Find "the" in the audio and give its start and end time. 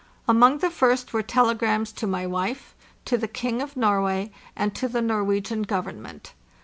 0.57-0.71, 3.19-3.27, 4.87-4.99